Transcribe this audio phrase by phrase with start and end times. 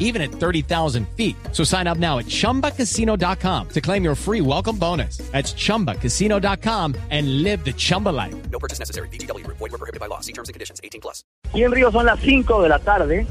[0.00, 1.36] even at 30,000 feet.
[1.52, 5.18] So sign up now at chumbacasino.com to claim your free welcome bonus.
[5.30, 8.34] That's chumbacasino.com and live the Chumba life.
[8.50, 9.08] No purchase necessary.
[9.08, 9.46] BGW.
[9.46, 10.20] Void were prohibited by law.
[10.20, 10.80] See terms and conditions.
[10.82, 11.22] 18 plus.
[11.50, 13.26] Aquí en Río son las 5 de la tarde.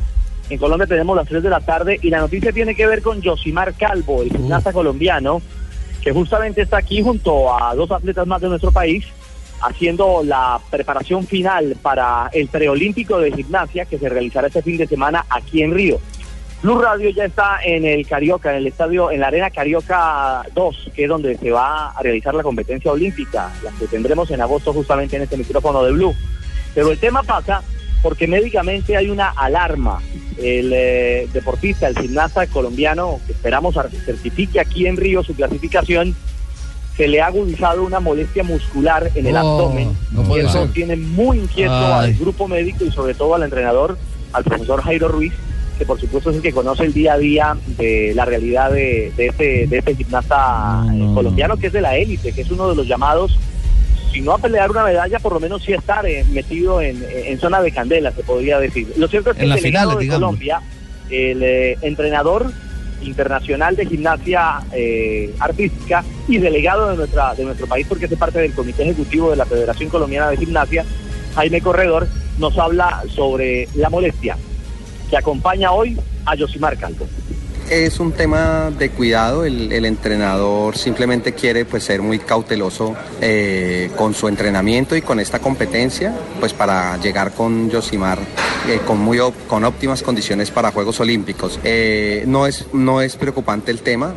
[0.49, 1.99] En Colombia tenemos las 3 de la tarde.
[2.01, 5.41] Y la noticia tiene que ver con Josimar Calvo, el gimnasta colombiano,
[6.01, 9.05] que justamente está aquí junto a dos atletas más de nuestro país,
[9.61, 14.87] haciendo la preparación final para el preolímpico de gimnasia que se realizará este fin de
[14.87, 15.99] semana aquí en Río.
[16.61, 20.91] Blue Radio ya está en el Carioca, en el estadio, en la Arena Carioca 2,
[20.93, 24.73] que es donde se va a realizar la competencia olímpica, la que tendremos en agosto
[24.73, 26.13] justamente en este micrófono de Blue.
[26.75, 27.61] Pero el tema pasa
[28.03, 30.01] porque médicamente hay una alarma.
[30.37, 36.13] El eh, deportista, el gimnasta colombiano, que esperamos certifique aquí en Río su clasificación,
[36.97, 39.97] se le ha agudizado una molestia muscular en el Oh, abdomen.
[40.11, 40.71] no y eso ser.
[40.73, 42.09] tiene muy inquieto Ay.
[42.11, 43.97] al grupo médico y sobre todo al entrenador,
[44.33, 45.33] al profesor Jairo Ruiz,
[45.79, 49.11] que por supuesto es el que conoce el día a día de la realidad de,
[49.15, 52.41] de este, de este gimnasta No, eh, no, colombiano que es de la élite, que
[52.41, 53.39] es uno de los llamados
[54.11, 57.03] si no a pelear una medalla, por lo menos sí a estar eh, metido en,
[57.09, 58.91] en zona de candela, se podría decir.
[58.97, 60.07] Lo cierto es que En el finales, de.
[60.07, 60.61] Colombia,
[61.09, 62.51] el eh, entrenador
[63.01, 68.39] internacional de gimnasia eh, artística y delegado de nuestra de nuestro país, porque hace parte
[68.39, 70.83] del comité ejecutivo de la Federación Colombiana de Gimnasia,
[71.35, 72.07] Jaime Corredor,
[72.39, 74.35] nos habla sobre la molestia
[75.09, 77.07] que acompaña hoy a Josimar Calvo.
[77.69, 83.91] Es un tema de cuidado, el, el entrenador simplemente quiere pues ser muy cauteloso eh,
[83.95, 88.17] con su entrenamiento y con esta competencia, pues para llegar con Yosimar
[88.67, 91.59] eh, con, muy con óptimas condiciones para Juegos Olímpicos.
[91.63, 94.15] Eh, no, es, no es preocupante el tema,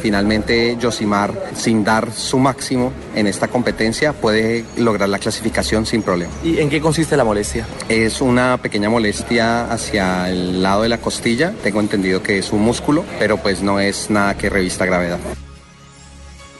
[0.00, 6.32] finalmente Yosimar sin dar su máximo en esta competencia puede lograr la clasificación sin problema.
[6.42, 7.66] ¿Y en qué consiste la molestia?
[7.88, 11.52] Es una pequeña molestia hacia el lado de la costilla.
[11.62, 12.85] Tengo entendido que es un músculo,
[13.18, 15.18] pero pues no es nada que revista gravedad.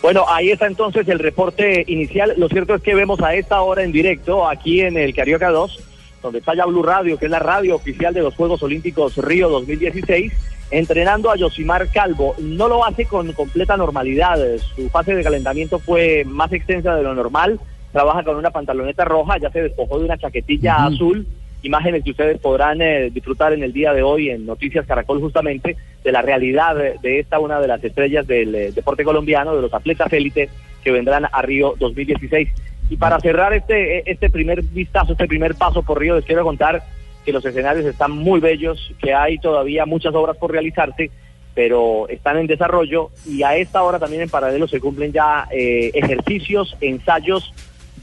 [0.02, 2.34] Bueno, ahí está entonces el reporte inicial.
[2.36, 5.80] Lo cierto es que vemos a esta hora en directo aquí en el Carioca 2,
[6.22, 9.48] donde está ya Blue Radio, que es la radio oficial de los Juegos Olímpicos Río
[9.48, 10.32] 2016,
[10.70, 12.34] entrenando a Yosimar Calvo.
[12.38, 14.38] No lo hace con completa normalidad.
[14.76, 17.58] Su fase de calentamiento fue más extensa de lo normal.
[17.92, 21.26] Trabaja con una pantaloneta roja, ya se despojó de una chaquetilla azul.
[21.62, 25.76] Imágenes que ustedes podrán eh, disfrutar en el día de hoy en Noticias Caracol justamente
[26.04, 29.74] de la realidad de, esta una de las estrellas del eh, deporte colombiano, de los
[29.74, 30.48] atletas élite
[30.84, 32.48] que vendrán a Río 2016.
[32.88, 36.44] Y para cerrar este, eh, este primer vistazo, este primer paso por Río, les quiero
[36.44, 36.82] contar
[37.24, 41.10] que los escenarios están muy bellos, que hay todavía muchas obras por realizarse,
[41.56, 45.90] pero están en desarrollo y a esta hora también en paralelo se cumplen ya eh,
[45.94, 47.52] ejercicios, ensayos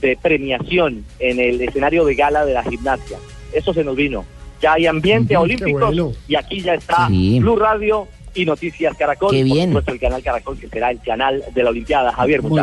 [0.02, 3.18] de premiación en el escenario de gala de la gimnasia.
[3.54, 4.26] Eso se nos vino.
[4.62, 6.12] Ya hay ambiente olímpico bueno.
[6.28, 7.40] y aquí ya está Sí.
[7.40, 9.30] Blue Radio y Noticias Caracol.
[9.32, 9.70] Qué Por bien.
[9.70, 12.12] supuesto, el canal Caracol que será el canal de la Olimpiada.
[12.14, 12.56] Javier, muchas